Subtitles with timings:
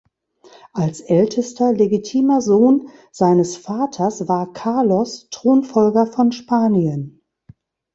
[0.73, 7.21] Als ältester legitimer Sohn seines Vaters war Carlos Thronfolger von Spanien.